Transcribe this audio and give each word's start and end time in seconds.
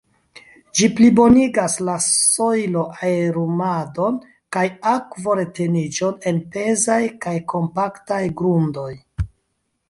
Ĝi 0.77 0.87
plibonigas 0.99 1.75
la 1.89 1.97
sojlo-aerumadon 2.05 4.17
kaj 4.57 4.65
akvo-reteniĝon 4.93 6.19
en 6.33 6.41
pezaj 6.57 6.99
kaj 7.27 7.35
kompaktaj 7.55 8.21
grundoj. 8.43 8.91